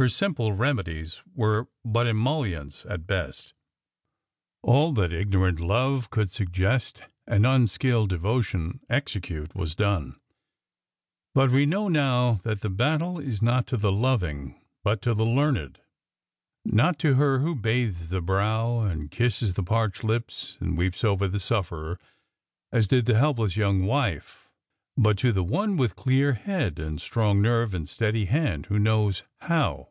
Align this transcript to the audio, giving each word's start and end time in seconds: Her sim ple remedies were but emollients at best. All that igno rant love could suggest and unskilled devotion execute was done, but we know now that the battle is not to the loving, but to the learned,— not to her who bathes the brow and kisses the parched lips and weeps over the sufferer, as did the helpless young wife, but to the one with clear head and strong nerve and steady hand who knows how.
Her 0.00 0.08
sim 0.08 0.32
ple 0.36 0.52
remedies 0.52 1.22
were 1.34 1.66
but 1.84 2.06
emollients 2.06 2.86
at 2.86 3.04
best. 3.08 3.52
All 4.62 4.92
that 4.92 5.10
igno 5.10 5.42
rant 5.42 5.58
love 5.58 6.08
could 6.08 6.30
suggest 6.30 7.02
and 7.26 7.44
unskilled 7.44 8.10
devotion 8.10 8.78
execute 8.88 9.56
was 9.56 9.74
done, 9.74 10.20
but 11.34 11.50
we 11.50 11.66
know 11.66 11.88
now 11.88 12.34
that 12.44 12.60
the 12.60 12.70
battle 12.70 13.18
is 13.18 13.42
not 13.42 13.66
to 13.66 13.76
the 13.76 13.90
loving, 13.90 14.60
but 14.84 15.02
to 15.02 15.14
the 15.14 15.26
learned,— 15.26 15.80
not 16.64 17.00
to 17.00 17.14
her 17.14 17.40
who 17.40 17.56
bathes 17.56 18.06
the 18.06 18.22
brow 18.22 18.78
and 18.82 19.10
kisses 19.10 19.54
the 19.54 19.64
parched 19.64 20.04
lips 20.04 20.56
and 20.60 20.78
weeps 20.78 21.02
over 21.02 21.26
the 21.26 21.40
sufferer, 21.40 21.98
as 22.70 22.86
did 22.86 23.04
the 23.06 23.18
helpless 23.18 23.56
young 23.56 23.84
wife, 23.84 24.44
but 25.00 25.16
to 25.16 25.30
the 25.30 25.44
one 25.44 25.76
with 25.76 25.94
clear 25.94 26.32
head 26.32 26.76
and 26.80 27.00
strong 27.00 27.40
nerve 27.40 27.72
and 27.72 27.88
steady 27.88 28.24
hand 28.24 28.66
who 28.66 28.80
knows 28.80 29.22
how. 29.42 29.88